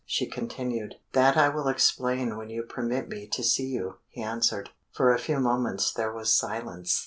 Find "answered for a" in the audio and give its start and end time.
4.23-5.19